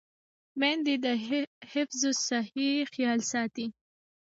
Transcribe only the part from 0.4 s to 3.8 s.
میندې د حفظ الصحې خیال ساتي.